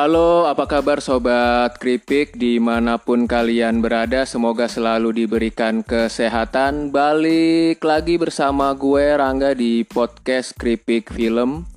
Halo, 0.00 0.48
apa 0.48 0.64
kabar 0.64 1.04
sobat 1.04 1.76
Kripik 1.76 2.32
di 2.32 2.56
mana 2.56 2.96
pun 2.96 3.28
kalian 3.28 3.84
berada 3.84 4.24
Semoga 4.24 4.64
selalu 4.64 5.12
diberikan 5.12 5.84
kesehatan. 5.84 6.88
Balik 6.88 7.84
lagi 7.84 8.16
bersama 8.16 8.72
gue 8.72 9.12
Rangga 9.12 9.52
di 9.52 9.84
podcast 9.84 10.56
Kripik 10.56 11.12
Film. 11.12 11.68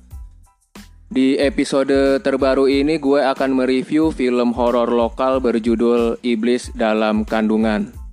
Di 1.12 1.36
episode 1.36 2.24
terbaru 2.24 2.64
ini 2.64 2.96
gue 2.96 3.20
akan 3.20 3.60
mereview 3.60 4.08
film 4.08 4.56
horor 4.56 4.88
lokal 4.88 5.44
berjudul 5.44 6.16
Iblis 6.24 6.72
dalam 6.72 7.28
Kandungan 7.28 8.03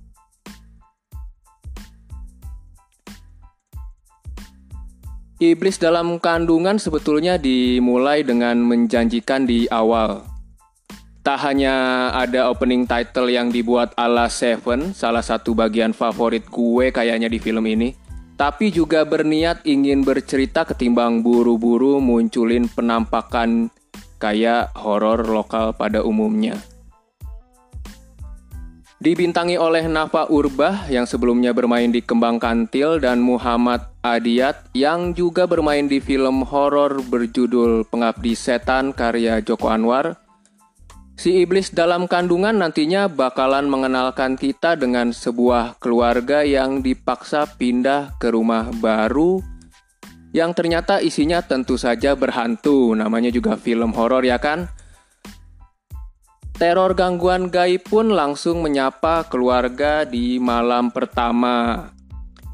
Iblis 5.42 5.74
dalam 5.74 6.22
kandungan 6.22 6.78
sebetulnya 6.78 7.34
dimulai 7.34 8.22
dengan 8.22 8.62
menjanjikan 8.62 9.42
di 9.42 9.66
awal. 9.74 10.22
Tak 11.26 11.38
hanya 11.42 11.74
ada 12.14 12.46
opening 12.46 12.86
title 12.86 13.26
yang 13.26 13.50
dibuat 13.50 13.90
ala 13.98 14.30
Seven, 14.30 14.94
salah 14.94 15.18
satu 15.18 15.50
bagian 15.50 15.90
favorit 15.90 16.46
gue 16.46 16.94
kayaknya 16.94 17.26
di 17.26 17.42
film 17.42 17.66
ini, 17.66 17.90
tapi 18.38 18.70
juga 18.70 19.02
berniat 19.02 19.66
ingin 19.66 20.06
bercerita 20.06 20.62
ketimbang 20.62 21.26
buru-buru 21.26 21.98
munculin 21.98 22.70
penampakan 22.70 23.66
kayak 24.22 24.70
horor 24.78 25.26
lokal 25.26 25.74
pada 25.74 26.06
umumnya. 26.06 26.54
Dibintangi 29.02 29.58
oleh 29.58 29.90
Nafa 29.90 30.30
Urbah 30.30 30.86
yang 30.86 31.10
sebelumnya 31.10 31.50
bermain 31.50 31.90
di 31.90 31.98
Kembang 31.98 32.38
Kantil 32.38 33.02
dan 33.02 33.18
Muhammad 33.18 33.82
Adiat 33.98 34.70
yang 34.78 35.10
juga 35.10 35.42
bermain 35.50 35.90
di 35.90 35.98
film 35.98 36.46
horor 36.46 37.02
berjudul 37.10 37.82
Pengabdi 37.90 38.38
Setan 38.38 38.94
karya 38.94 39.42
Joko 39.42 39.74
Anwar. 39.74 40.22
Si 41.18 41.34
iblis 41.42 41.74
dalam 41.74 42.06
kandungan 42.06 42.54
nantinya 42.54 43.10
bakalan 43.10 43.66
mengenalkan 43.66 44.38
kita 44.38 44.78
dengan 44.78 45.10
sebuah 45.10 45.82
keluarga 45.82 46.46
yang 46.46 46.78
dipaksa 46.78 47.58
pindah 47.58 48.14
ke 48.22 48.30
rumah 48.30 48.70
baru 48.70 49.42
yang 50.30 50.54
ternyata 50.54 51.02
isinya 51.02 51.42
tentu 51.42 51.74
saja 51.74 52.14
berhantu. 52.14 52.94
Namanya 52.94 53.34
juga 53.34 53.58
film 53.58 53.98
horor 53.98 54.22
ya 54.22 54.38
kan? 54.38 54.70
Teror 56.62 56.94
gangguan 56.94 57.50
gaib 57.50 57.90
pun 57.90 58.14
langsung 58.14 58.62
menyapa 58.62 59.26
keluarga 59.26 60.06
di 60.06 60.38
malam 60.38 60.94
pertama. 60.94 61.90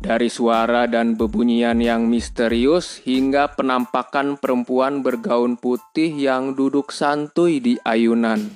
Dari 0.00 0.32
suara 0.32 0.88
dan 0.88 1.12
bebunyian 1.12 1.76
yang 1.76 2.08
misterius 2.08 3.04
hingga 3.04 3.52
penampakan 3.52 4.40
perempuan 4.40 5.04
bergaun 5.04 5.60
putih 5.60 6.08
yang 6.08 6.56
duduk 6.56 6.88
santuy 6.88 7.60
di 7.60 7.76
ayunan. 7.84 8.48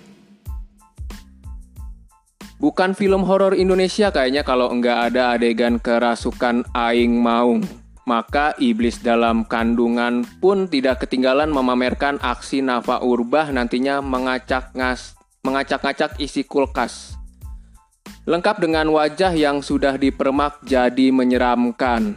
Bukan 2.57 2.97
film 2.97 3.29
horor 3.29 3.53
Indonesia 3.53 4.09
kayaknya 4.09 4.49
kalau 4.49 4.73
enggak 4.73 5.13
ada 5.13 5.37
adegan 5.37 5.77
kerasukan 5.77 6.65
Aing 6.73 7.21
Maung. 7.21 7.61
Maka 8.09 8.57
iblis 8.57 9.05
dalam 9.05 9.45
kandungan 9.45 10.25
pun 10.41 10.65
tidak 10.65 11.05
ketinggalan 11.05 11.53
memamerkan 11.53 12.17
aksi 12.25 12.65
Nafa 12.65 13.05
Urbah 13.05 13.53
nantinya 13.53 14.01
mengacak 14.01 14.73
ngas 14.73 15.21
mengacak-acak 15.43 16.23
isi 16.23 16.47
kulkas. 16.47 17.19
Lengkap 18.23 18.63
dengan 18.63 18.87
wajah 18.95 19.35
yang 19.35 19.59
sudah 19.59 19.99
dipermak 19.99 20.63
jadi 20.63 21.11
menyeramkan. 21.11 22.15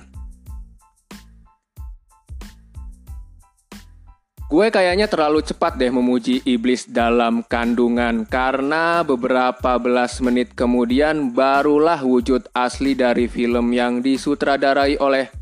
Gue 4.46 4.69
kayaknya 4.69 5.09
terlalu 5.09 5.41
cepat 5.41 5.74
deh 5.81 5.90
memuji 5.90 6.46
iblis 6.46 6.85
dalam 6.85 7.41
kandungan 7.41 8.30
karena 8.30 9.02
beberapa 9.02 9.81
belas 9.81 10.22
menit 10.22 10.53
kemudian 10.53 11.34
barulah 11.34 11.97
wujud 12.06 12.46
asli 12.53 12.94
dari 12.94 13.25
film 13.25 13.74
yang 13.74 14.06
disutradarai 14.06 15.02
oleh 15.02 15.34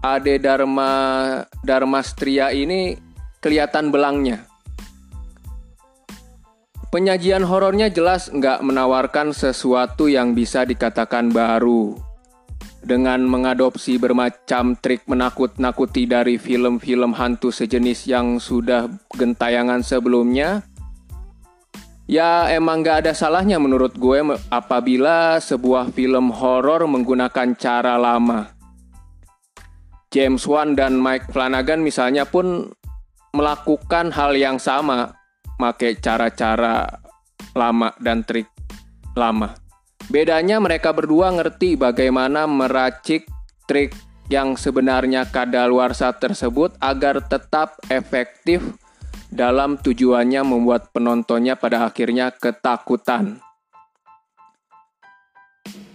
Ade 0.00 0.40
Dharma 0.40 1.44
Dharmastria 1.60 2.48
ini 2.56 2.96
kelihatan 3.44 3.92
belangnya. 3.92 4.55
Penyajian 6.86 7.42
horornya 7.42 7.90
jelas 7.90 8.30
nggak 8.30 8.62
menawarkan 8.62 9.34
sesuatu 9.34 10.06
yang 10.06 10.38
bisa 10.38 10.62
dikatakan 10.62 11.34
baru. 11.34 11.98
Dengan 12.78 13.26
mengadopsi 13.26 13.98
bermacam 13.98 14.78
trik 14.78 15.02
menakut-nakuti 15.10 16.06
dari 16.06 16.38
film-film 16.38 17.10
hantu 17.18 17.50
sejenis 17.50 18.06
yang 18.06 18.38
sudah 18.38 18.86
gentayangan 19.18 19.82
sebelumnya, 19.82 20.62
ya 22.06 22.46
emang 22.54 22.86
nggak 22.86 23.02
ada 23.02 23.12
salahnya 23.18 23.58
menurut 23.58 23.98
gue 23.98 24.22
apabila 24.54 25.42
sebuah 25.42 25.90
film 25.90 26.30
horor 26.30 26.86
menggunakan 26.86 27.58
cara 27.58 27.98
lama. 27.98 28.54
James 30.14 30.46
Wan 30.46 30.78
dan 30.78 31.02
Mike 31.02 31.34
Flanagan 31.34 31.82
misalnya 31.82 32.22
pun 32.22 32.70
melakukan 33.34 34.14
hal 34.14 34.38
yang 34.38 34.62
sama 34.62 35.15
make 35.56 35.96
cara-cara 36.00 36.88
lama 37.56 37.92
dan 38.00 38.22
trik 38.22 38.48
lama. 39.16 39.56
Bedanya 40.06 40.62
mereka 40.62 40.94
berdua 40.94 41.34
ngerti 41.34 41.74
bagaimana 41.74 42.46
meracik 42.46 43.26
trik 43.66 43.90
yang 44.30 44.54
sebenarnya 44.54 45.26
kadaluarsa 45.26 46.14
tersebut 46.14 46.74
agar 46.78 47.22
tetap 47.26 47.78
efektif 47.90 48.62
dalam 49.30 49.78
tujuannya 49.78 50.46
membuat 50.46 50.94
penontonnya 50.94 51.58
pada 51.58 51.86
akhirnya 51.86 52.30
ketakutan. 52.30 53.42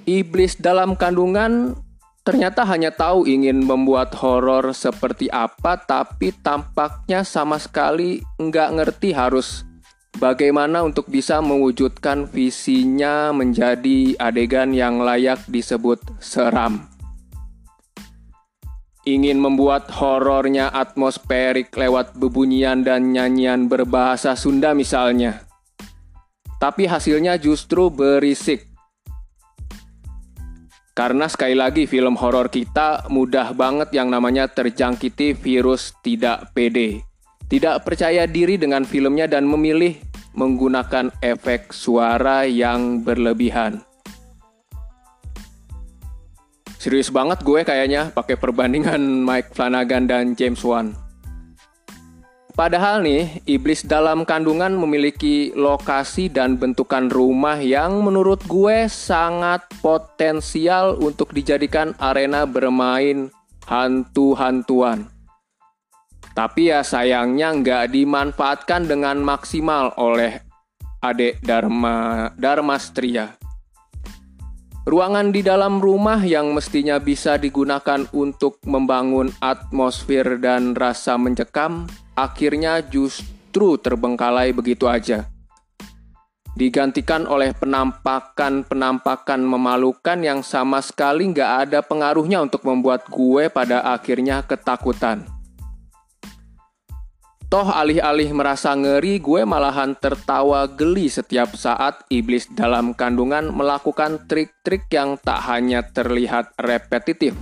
Iblis 0.04 0.60
dalam 0.60 0.98
kandungan 1.00 1.78
ternyata 2.22 2.62
hanya 2.70 2.94
tahu 2.94 3.26
ingin 3.26 3.66
membuat 3.66 4.14
horor 4.22 4.74
seperti 4.78 5.28
apa, 5.34 5.78
tapi 5.82 6.34
tampaknya 6.42 7.26
sama 7.26 7.58
sekali 7.58 8.22
nggak 8.38 8.70
ngerti 8.78 9.09
harus 9.14 9.66
bagaimana 10.18 10.86
untuk 10.86 11.10
bisa 11.10 11.40
mewujudkan 11.40 12.30
visinya 12.30 13.34
menjadi 13.34 14.18
adegan 14.22 14.76
yang 14.76 15.02
layak 15.02 15.42
disebut 15.50 16.02
seram. 16.22 16.86
Ingin 19.02 19.42
membuat 19.42 19.90
horornya 19.90 20.70
atmosferik 20.70 21.74
lewat 21.74 22.14
bebunyian 22.22 22.86
dan 22.86 23.10
nyanyian 23.10 23.66
berbahasa 23.66 24.38
Sunda 24.38 24.78
misalnya. 24.78 25.42
Tapi 26.62 26.86
hasilnya 26.86 27.42
justru 27.42 27.90
berisik 27.90 28.71
karena 30.91 31.31
sekali 31.31 31.56
lagi 31.56 31.88
film 31.88 32.19
horor 32.19 32.52
kita 32.52 33.07
mudah 33.07 33.56
banget 33.56 33.96
yang 33.96 34.12
namanya 34.12 34.52
terjangkiti 34.52 35.31
virus 35.40 35.96
tidak 36.03 36.52
pede. 36.52 37.07
Tidak 37.47 37.84
percaya 37.84 38.28
diri 38.28 38.59
dengan 38.59 38.84
filmnya 38.84 39.28
dan 39.28 39.47
memilih 39.47 39.96
menggunakan 40.35 41.12
efek 41.24 41.72
suara 41.72 42.44
yang 42.47 43.03
berlebihan. 43.03 43.84
Serius 46.81 47.13
banget 47.13 47.44
gue 47.46 47.62
kayaknya 47.62 48.12
pakai 48.12 48.35
perbandingan 48.40 49.00
Mike 49.28 49.56
Flanagan 49.56 50.07
dan 50.12 50.35
James 50.35 50.59
Wan. 50.63 51.00
Padahal 52.51 53.00
nih, 53.00 53.39
iblis 53.48 53.88
dalam 53.88 54.27
kandungan 54.27 54.75
memiliki 54.75 55.56
lokasi 55.56 56.27
dan 56.27 56.59
bentukan 56.59 57.07
rumah 57.07 57.56
yang 57.56 58.03
menurut 58.03 58.44
gue 58.44 58.92
sangat 58.92 59.63
potensial 59.80 61.00
untuk 61.00 61.31
dijadikan 61.31 61.95
arena 61.95 62.44
bermain 62.44 63.31
hantu-hantuan. 63.71 65.07
Tapi 66.36 66.75
ya 66.75 66.83
sayangnya 66.83 67.56
nggak 67.56 67.92
dimanfaatkan 67.92 68.88
dengan 68.88 69.24
maksimal 69.24 69.95
oleh 69.95 70.44
adik 71.00 71.39
Dharma 71.44 72.30
Dharma 72.36 72.75
Stria. 72.80 73.36
Ruangan 74.81 75.30
di 75.30 75.45
dalam 75.45 75.77
rumah 75.77 76.18
yang 76.25 76.57
mestinya 76.57 76.97
bisa 76.97 77.38
digunakan 77.38 78.01
untuk 78.18 78.57
membangun 78.65 79.30
atmosfer 79.38 80.42
dan 80.42 80.74
rasa 80.74 81.21
mencekam 81.21 81.86
akhirnya 82.16 82.84
justru 82.84 83.80
terbengkalai 83.80 84.52
begitu 84.52 84.88
aja. 84.88 85.28
Digantikan 86.52 87.31
oleh 87.31 87.56
penampakan-penampakan 87.56 89.40
memalukan 89.40 90.19
yang 90.19 90.44
sama 90.44 90.84
sekali 90.84 91.31
nggak 91.31 91.52
ada 91.68 91.80
pengaruhnya 91.80 92.44
untuk 92.44 92.68
membuat 92.68 93.08
gue 93.08 93.48
pada 93.48 93.88
akhirnya 93.88 94.44
ketakutan. 94.44 95.24
Toh 97.52 97.68
alih-alih 97.68 98.31
merasa 98.31 98.72
ngeri, 98.72 99.19
gue 99.19 99.44
malahan 99.44 99.92
tertawa 99.92 100.64
geli 100.72 101.12
setiap 101.12 101.52
saat 101.52 102.00
iblis 102.07 102.48
dalam 102.48 102.96
kandungan 102.96 103.52
melakukan 103.52 104.24
trik-trik 104.24 104.88
yang 104.88 105.19
tak 105.19 105.44
hanya 105.52 105.84
terlihat 105.84 106.56
repetitif, 106.56 107.36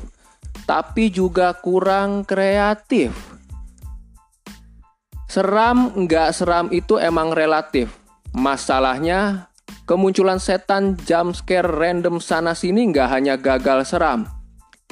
tapi 0.65 1.13
juga 1.13 1.53
kurang 1.53 2.25
kreatif. 2.25 3.28
Seram 5.29 5.93
nggak 5.93 6.33
seram 6.33 6.73
itu 6.73 6.97
emang 6.97 7.29
relatif. 7.29 7.93
Masalahnya 8.33 9.53
kemunculan 9.85 10.41
setan 10.41 10.97
jump 11.05 11.37
scare 11.37 11.69
random 11.69 12.17
sana 12.17 12.57
sini 12.57 12.89
nggak 12.89 13.09
hanya 13.13 13.37
gagal 13.37 13.93
seram, 13.93 14.25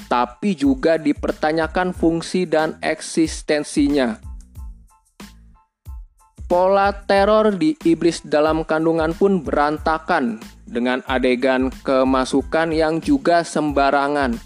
tapi 0.05 0.53
juga 0.53 1.01
dipertanyakan 1.01 1.89
fungsi 1.89 2.45
dan 2.45 2.77
eksistensinya. 2.85 4.21
Pola 6.45 6.93
teror 6.93 7.57
di 7.57 7.73
iblis 7.81 8.21
dalam 8.21 8.61
kandungan 8.61 9.17
pun 9.17 9.41
berantakan 9.41 10.37
dengan 10.69 11.01
adegan 11.09 11.73
kemasukan 11.81 12.77
yang 12.77 13.01
juga 13.01 13.41
sembarangan. 13.41 14.37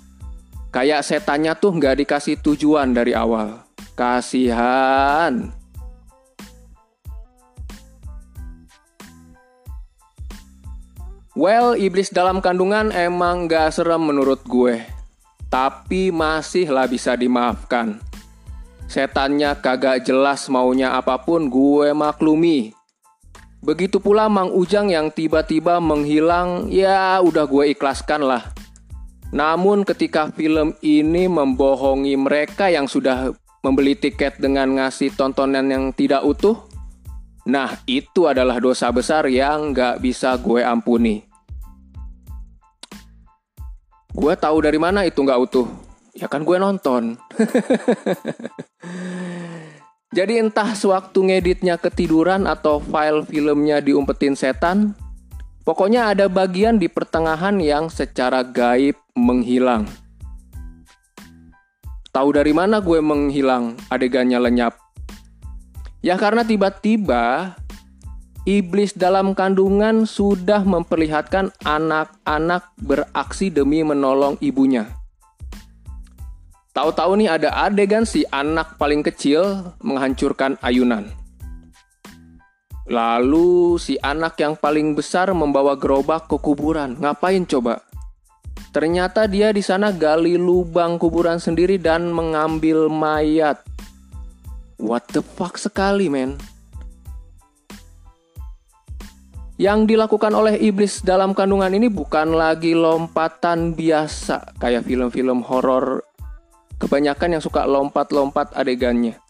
Kayak 0.71 1.03
setannya 1.03 1.51
tuh 1.59 1.75
nggak 1.75 1.99
dikasih 1.99 2.39
tujuan 2.39 2.95
dari 2.95 3.11
awal. 3.11 3.67
Kasihan. 3.99 5.60
Well, 11.31 11.79
iblis 11.79 12.11
dalam 12.11 12.43
kandungan 12.43 12.91
emang 12.91 13.47
gak 13.47 13.71
serem 13.71 14.03
menurut 14.03 14.43
gue. 14.43 14.83
Tapi 15.47 16.11
masih 16.11 16.67
lah 16.67 16.91
bisa 16.91 17.15
dimaafkan. 17.15 18.03
Setannya 18.91 19.55
kagak 19.55 20.03
jelas 20.03 20.51
maunya 20.51 20.91
apa 20.91 21.15
pun 21.23 21.47
gue 21.47 21.95
maklumi. 21.95 22.75
Begitu 23.63 24.03
pula 24.03 24.27
Mang 24.27 24.51
Ujang 24.51 24.91
yang 24.91 25.07
tiba-tiba 25.07 25.79
menghilang, 25.79 26.67
ya 26.67 27.23
udah 27.23 27.47
gue 27.47 27.71
ikhlaskan 27.71 28.27
lah. 28.27 28.51
Namun 29.31 29.87
ketika 29.87 30.27
film 30.35 30.75
ini 30.83 31.31
membohongi 31.31 32.19
mereka 32.19 32.67
yang 32.67 32.91
sudah 32.91 33.31
membeli 33.63 33.95
tiket 33.95 34.35
dengan 34.43 34.75
ngasih 34.75 35.15
tontonan 35.15 35.71
yang 35.71 35.95
tidak 35.95 36.27
utuh, 36.27 36.59
nah 37.47 37.73
itu 37.89 38.29
adalah 38.29 38.61
dosa 38.61 38.93
besar 38.93 39.25
yang 39.31 39.73
gak 39.73 40.03
bisa 40.03 40.37
gue 40.37 40.61
ampuni. 40.61 41.25
Gue 44.11 44.35
tahu 44.35 44.59
dari 44.59 44.75
mana 44.75 45.07
itu 45.07 45.23
gak 45.23 45.39
utuh. 45.39 45.67
Ya 46.11 46.27
kan 46.27 46.43
gue 46.43 46.59
nonton. 46.59 47.15
Jadi 50.11 50.43
entah 50.43 50.75
sewaktu 50.75 51.23
ngeditnya 51.23 51.79
ketiduran 51.79 52.43
atau 52.43 52.83
file 52.83 53.23
filmnya 53.23 53.79
diumpetin 53.79 54.35
setan, 54.35 54.91
pokoknya 55.63 56.11
ada 56.11 56.27
bagian 56.27 56.75
di 56.75 56.91
pertengahan 56.91 57.55
yang 57.63 57.87
secara 57.87 58.43
gaib 58.43 58.99
menghilang. 59.15 59.87
Tahu 62.11 62.29
dari 62.35 62.51
mana 62.51 62.83
gue 62.83 62.99
menghilang 62.99 63.79
adegannya 63.87 64.35
lenyap? 64.35 64.90
Ya 66.01 66.17
karena 66.17 66.41
tiba-tiba 66.41 67.53
iblis 68.49 68.97
dalam 68.97 69.37
kandungan 69.37 70.09
sudah 70.09 70.65
memperlihatkan 70.65 71.53
anak-anak 71.61 72.73
beraksi 72.81 73.53
demi 73.53 73.85
menolong 73.85 74.33
ibunya. 74.41 74.89
Tahu-tahu 76.73 77.21
nih 77.21 77.29
ada 77.29 77.69
adegan 77.69 78.07
si 78.07 78.25
anak 78.33 78.81
paling 78.81 79.05
kecil 79.05 79.75
menghancurkan 79.85 80.57
ayunan. 80.65 81.05
Lalu 82.89 83.77
si 83.77 84.01
anak 84.01 84.41
yang 84.41 84.57
paling 84.57 84.97
besar 84.97 85.29
membawa 85.37 85.77
gerobak 85.77 86.25
ke 86.25 86.41
kuburan. 86.41 86.97
Ngapain 86.97 87.45
coba? 87.45 87.85
Ternyata 88.71 89.27
dia 89.27 89.53
di 89.53 89.61
sana 89.61 89.91
gali 89.93 90.39
lubang 90.39 90.95
kuburan 90.95 91.37
sendiri 91.37 91.77
dan 91.77 92.09
mengambil 92.09 92.89
mayat. 92.89 93.61
What 94.81 95.13
the 95.13 95.21
fuck 95.21 95.61
sekali, 95.61 96.09
men? 96.09 96.41
Yang 99.61 99.93
dilakukan 99.93 100.33
oleh 100.33 100.57
iblis 100.57 101.05
dalam 101.05 101.37
kandungan 101.37 101.69
ini 101.69 101.85
bukan 101.85 102.33
lagi 102.33 102.73
lompatan 102.73 103.77
biasa 103.77 104.57
kayak 104.57 104.89
film-film 104.89 105.45
horor 105.45 106.01
kebanyakan 106.81 107.37
yang 107.37 107.43
suka 107.45 107.69
lompat-lompat 107.69 108.57
adegannya. 108.57 109.21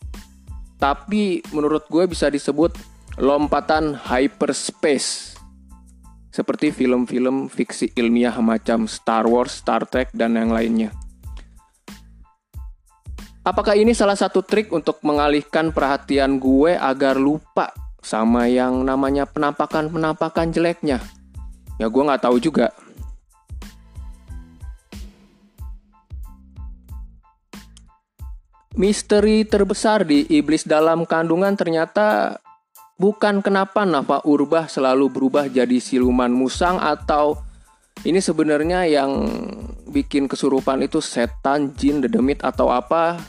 Tapi 0.80 1.44
menurut 1.52 1.84
gue 1.92 2.08
bisa 2.08 2.32
disebut 2.32 2.72
lompatan 3.20 3.92
hyperspace. 3.92 5.36
Seperti 6.32 6.72
film-film 6.72 7.52
fiksi 7.52 7.92
ilmiah 8.00 8.40
macam 8.40 8.88
Star 8.88 9.28
Wars, 9.28 9.60
Star 9.60 9.84
Trek, 9.84 10.16
dan 10.16 10.40
yang 10.40 10.56
lainnya. 10.56 10.96
Apakah 13.42 13.74
ini 13.74 13.98
salah 13.98 14.14
satu 14.14 14.46
trik 14.46 14.70
untuk 14.70 15.02
mengalihkan 15.02 15.74
perhatian 15.74 16.38
gue 16.38 16.78
agar 16.78 17.18
lupa 17.18 17.74
sama 17.98 18.46
yang 18.46 18.86
namanya 18.86 19.26
penampakan-penampakan 19.26 20.54
jeleknya? 20.54 21.02
Ya 21.82 21.90
gue 21.90 22.04
nggak 22.06 22.22
tahu 22.22 22.38
juga. 22.38 22.70
Misteri 28.78 29.42
terbesar 29.42 30.06
di 30.06 30.22
iblis 30.30 30.62
dalam 30.62 31.10
kandungan 31.10 31.58
ternyata 31.58 32.38
bukan 33.02 33.42
kenapa 33.42 33.90
Nafa 33.90 34.22
Urbah 34.22 34.70
selalu 34.70 35.10
berubah 35.10 35.50
jadi 35.50 35.82
siluman 35.82 36.30
musang 36.30 36.78
atau 36.78 37.42
ini 38.02 38.18
sebenarnya 38.18 38.90
yang 38.90 39.12
bikin 39.92 40.26
kesurupan 40.26 40.82
itu 40.82 40.98
setan, 41.04 41.76
jin, 41.78 42.02
dedemit 42.02 42.42
atau 42.42 42.74
apa. 42.74 43.22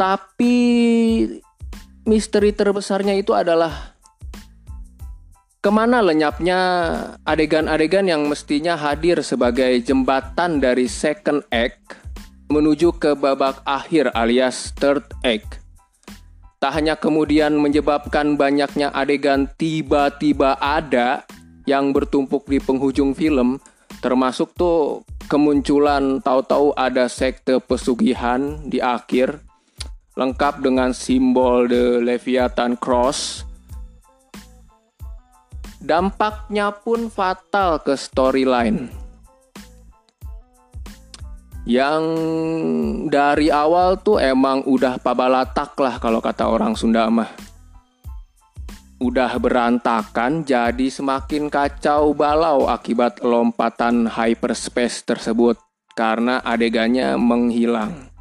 Tapi 0.00 0.56
misteri 2.08 2.56
terbesarnya 2.56 3.14
itu 3.16 3.36
adalah 3.36 3.94
ke 5.64 5.70
mana 5.72 6.04
lenyapnya 6.04 6.60
adegan-adegan 7.24 8.04
yang 8.04 8.28
mestinya 8.28 8.76
hadir 8.76 9.24
sebagai 9.24 9.80
jembatan 9.80 10.60
dari 10.60 10.84
second 10.88 11.40
act 11.48 12.00
menuju 12.52 12.96
ke 13.00 13.16
babak 13.16 13.64
akhir 13.64 14.12
alias 14.12 14.76
third 14.76 15.04
act. 15.24 15.60
Tak 16.60 16.80
hanya 16.80 16.96
kemudian 16.96 17.56
menyebabkan 17.60 18.40
banyaknya 18.40 18.88
adegan 18.92 19.48
tiba-tiba 19.56 20.56
ada 20.60 21.24
yang 21.64 21.92
bertumpuk 21.92 22.48
di 22.48 22.60
penghujung 22.60 23.16
film, 23.16 23.60
termasuk 24.00 24.52
tuh 24.56 25.04
kemunculan 25.28 26.20
tahu-tahu 26.20 26.76
ada 26.76 27.08
sekte 27.08 27.60
pesugihan 27.60 28.60
di 28.68 28.80
akhir, 28.80 29.40
lengkap 30.16 30.60
dengan 30.60 30.92
simbol 30.92 31.68
The 31.68 32.04
Leviathan 32.04 32.76
Cross. 32.76 33.48
Dampaknya 35.84 36.72
pun 36.72 37.12
fatal 37.12 37.84
ke 37.84 37.92
storyline 37.92 39.04
yang 41.64 42.04
dari 43.08 43.48
awal 43.48 43.96
tuh 44.04 44.20
emang 44.20 44.68
udah 44.68 45.00
pabalatak 45.00 45.72
lah 45.80 45.96
kalau 45.96 46.20
kata 46.20 46.44
orang 46.44 46.76
Sunda 46.76 47.08
mah. 47.08 47.43
Udah 49.02 49.34
berantakan 49.42 50.46
jadi 50.46 50.86
semakin 50.86 51.50
kacau 51.50 52.14
balau 52.14 52.70
akibat 52.70 53.18
lompatan 53.26 54.06
hyperspace 54.06 55.02
tersebut 55.02 55.58
karena 55.98 56.38
adegannya 56.46 57.18
menghilang. 57.18 58.14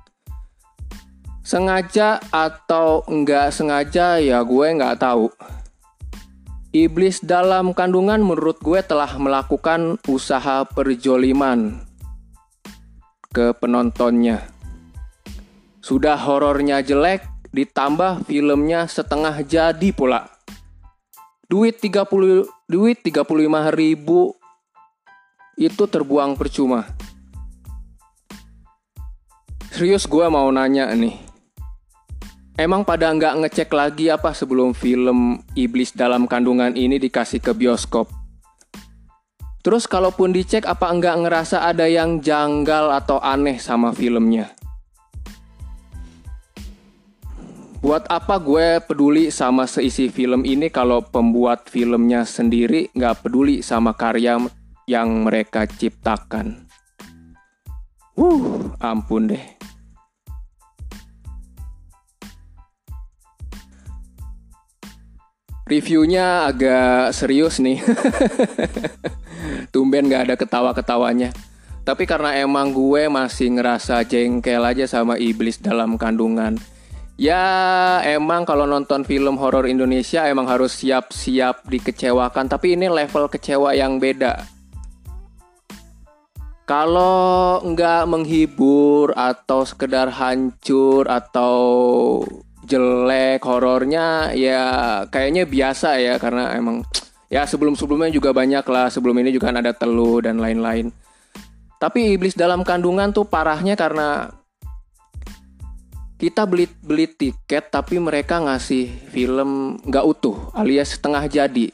Sengaja 1.45 2.17
atau 2.33 3.05
enggak 3.05 3.53
sengaja 3.53 4.17
ya 4.17 4.41
gue 4.41 4.67
nggak 4.73 4.97
tahu. 4.97 5.29
Iblis 6.73 7.21
dalam 7.21 7.77
kandungan 7.77 8.25
menurut 8.25 8.57
gue 8.57 8.81
telah 8.81 9.13
melakukan 9.21 10.01
usaha 10.09 10.65
perjoliman 10.65 11.85
ke 13.29 13.53
penontonnya. 13.61 14.49
Sudah 15.85 16.17
horornya 16.17 16.81
jelek, 16.81 17.29
ditambah 17.53 18.25
filmnya 18.25 18.89
setengah 18.89 19.45
jadi 19.45 19.93
pula. 19.93 20.32
Duit 21.53 21.77
30 21.77 22.49
duit 22.65 22.97
35 22.97 23.29
ribu 23.77 24.33
itu 25.53 25.85
terbuang 25.85 26.33
percuma. 26.33 26.89
Serius 29.69 30.09
gue 30.09 30.25
mau 30.33 30.49
nanya 30.49 30.89
nih. 30.97 31.13
Emang 32.57 32.81
pada 32.81 33.13
nggak 33.13 33.45
ngecek 33.45 33.69
lagi 33.69 34.09
apa 34.09 34.33
sebelum 34.33 34.73
film 34.73 35.45
Iblis 35.53 35.93
dalam 35.93 36.25
kandungan 36.25 36.73
ini 36.73 36.97
dikasih 36.97 37.37
ke 37.37 37.53
bioskop? 37.53 38.09
Terus 39.61 39.85
kalaupun 39.85 40.33
dicek 40.33 40.65
apa 40.65 40.89
enggak 40.89 41.21
ngerasa 41.21 41.69
ada 41.69 41.85
yang 41.85 42.17
janggal 42.17 42.97
atau 42.97 43.21
aneh 43.21 43.61
sama 43.61 43.93
filmnya? 43.93 44.57
Buat 47.83 48.07
apa 48.07 48.39
gue 48.39 48.79
peduli 48.79 49.27
sama 49.27 49.67
seisi 49.67 50.07
film 50.07 50.47
ini 50.47 50.71
kalau 50.71 51.03
pembuat 51.03 51.67
filmnya 51.67 52.23
sendiri 52.23 52.87
nggak 52.95 53.27
peduli 53.27 53.59
sama 53.59 53.91
karya 53.91 54.39
yang 54.87 55.27
mereka 55.27 55.67
ciptakan? 55.67 56.63
Wuh, 58.15 58.71
ampun 58.79 59.35
deh. 59.35 59.43
reviewnya 65.67 66.47
agak 66.47 67.11
serius 67.11 67.57
nih. 67.57 67.81
Tumben 69.73 70.05
gak 70.05 70.29
ada 70.29 70.35
ketawa-ketawanya. 70.37 71.33
Tapi 71.83 72.07
karena 72.07 72.37
emang 72.39 72.71
gue 72.71 73.09
masih 73.11 73.59
ngerasa 73.59 74.05
jengkel 74.07 74.63
aja 74.63 74.85
sama 74.87 75.19
iblis 75.19 75.59
dalam 75.59 75.97
kandungan. 75.97 76.55
Ya 77.13 77.45
emang 78.01 78.41
kalau 78.41 78.65
nonton 78.65 79.05
film 79.05 79.37
horor 79.37 79.69
Indonesia 79.69 80.25
emang 80.25 80.49
harus 80.49 80.73
siap-siap 80.81 81.69
dikecewakan. 81.69 82.49
Tapi 82.49 82.73
ini 82.73 82.89
level 82.89 83.29
kecewa 83.29 83.77
yang 83.77 84.01
beda. 84.01 84.49
Kalau 86.65 87.61
nggak 87.61 88.03
menghibur 88.09 89.13
atau 89.13 89.61
sekedar 89.61 90.09
hancur 90.09 91.05
atau 91.05 91.61
jelek 92.63 93.43
horornya 93.43 94.31
ya 94.31 94.63
kayaknya 95.11 95.43
biasa 95.43 95.99
ya 95.99 96.15
karena 96.15 96.55
emang 96.55 96.87
ya 97.27 97.43
sebelum-sebelumnya 97.43 98.09
juga 98.15 98.31
banyak 98.31 98.63
lah 98.63 98.87
sebelum 98.87 99.19
ini 99.19 99.35
juga 99.35 99.51
kan 99.51 99.59
ada 99.59 99.75
telu 99.75 100.23
dan 100.23 100.39
lain-lain 100.39 100.87
tapi 101.75 102.15
iblis 102.15 102.39
dalam 102.39 102.63
kandungan 102.63 103.11
tuh 103.11 103.27
parahnya 103.27 103.75
karena 103.75 104.31
kita 106.23 106.47
beli 106.47 106.71
beli 106.79 107.11
tiket 107.11 107.67
tapi 107.67 107.99
mereka 107.99 108.39
ngasih 108.39 109.11
film 109.11 109.75
nggak 109.83 110.07
utuh 110.07 110.55
alias 110.55 110.95
setengah 110.95 111.27
jadi. 111.27 111.67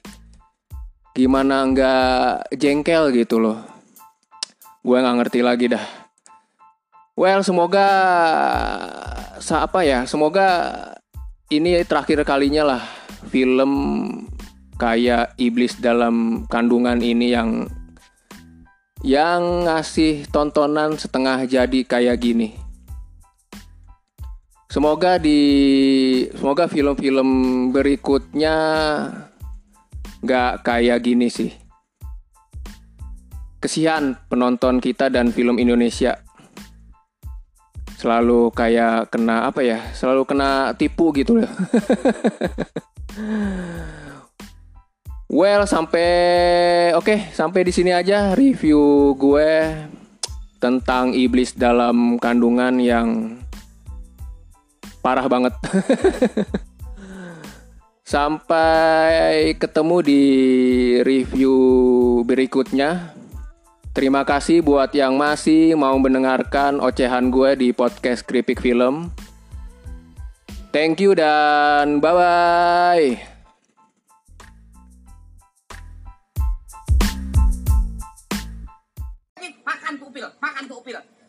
Gimana 1.13 1.70
nggak 1.70 2.58
jengkel 2.58 3.13
gitu 3.13 3.38
loh. 3.38 3.62
Gue 4.82 4.98
nggak 4.98 5.18
ngerti 5.22 5.46
lagi 5.46 5.70
dah. 5.70 5.86
Well 7.13 7.46
semoga 7.46 7.86
apa 9.38 9.79
ya 9.86 10.10
semoga 10.10 10.50
ini 11.53 11.86
terakhir 11.86 12.25
kalinya 12.25 12.74
lah 12.74 12.82
film 13.29 13.72
kayak 14.82 15.38
iblis 15.38 15.77
dalam 15.77 16.50
kandungan 16.50 16.98
ini 17.06 17.38
yang 17.38 17.70
yang 19.06 19.70
ngasih 19.70 20.25
tontonan 20.34 20.98
setengah 20.98 21.46
jadi 21.46 21.86
kayak 21.86 22.18
gini 22.18 22.68
semoga 24.69 25.17
di 25.17 25.41
semoga 26.38 26.69
film-film 26.69 27.29
berikutnya 27.73 28.55
nggak 30.21 30.53
kayak 30.61 31.01
gini 31.01 31.27
sih. 31.27 31.49
Kesian 33.59 34.15
penonton 34.29 34.79
kita 34.79 35.11
dan 35.11 35.33
film 35.33 35.59
Indonesia. 35.59 36.21
Selalu 37.99 38.55
kayak 38.55 39.11
kena 39.11 39.51
apa 39.51 39.59
ya 39.59 39.83
selalu 39.91 40.23
kena 40.23 40.71
tipu 40.79 41.11
gitu 41.11 41.43
ya 41.43 41.51
well 45.27 45.67
sampai 45.67 46.09
oke 46.95 47.03
okay, 47.03 47.27
sampai 47.35 47.67
di 47.67 47.75
sini 47.75 47.91
aja 47.91 48.39
review 48.39 49.11
gue 49.19 49.51
tentang 50.63 51.11
iblis 51.11 51.59
dalam 51.59 52.15
kandungan 52.15 52.79
yang 52.79 53.35
parah 55.00 55.27
banget 55.27 55.53
sampai 58.13 59.53
ketemu 59.60 59.98
di 60.01 60.24
review 61.06 61.56
berikutnya 62.25 63.20
Terima 63.89 64.22
kasih 64.22 64.62
buat 64.62 64.94
yang 64.94 65.18
masih 65.18 65.74
mau 65.74 65.98
mendengarkan 65.98 66.77
ocehan 66.77 67.34
gue 67.34 67.58
di 67.58 67.70
podcast 67.74 68.22
Kripik 68.22 68.62
Film. 68.62 69.10
Thank 70.70 71.01
you 71.01 71.18
dan 71.18 71.98
bye-bye. 71.98 73.18
Makan 79.68 79.94
tuh 79.98 80.10
pil, 80.13 80.27
makan 80.38 80.63
tuh 80.70 80.79
pil. 80.86 81.01